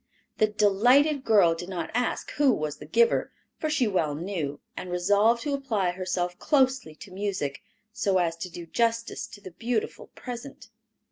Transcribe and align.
The 0.39 0.47
delighted 0.47 1.23
girl 1.23 1.53
did 1.53 1.69
not 1.69 1.91
ask 1.93 2.31
who 2.31 2.51
was 2.51 2.77
the 2.77 2.87
giver, 2.87 3.31
for 3.59 3.69
she 3.69 3.87
well 3.87 4.15
knew; 4.15 4.59
and 4.75 4.89
resolved 4.89 5.43
to 5.43 5.53
apply 5.53 5.91
herself 5.91 6.39
closely 6.39 6.95
to 6.95 7.11
music, 7.11 7.61
so 7.93 8.17
as 8.17 8.35
to 8.37 8.49
do 8.49 8.65
justice 8.65 9.27
to 9.27 9.39
the 9.39 9.51
beautiful 9.51 10.07
present. 10.15 10.69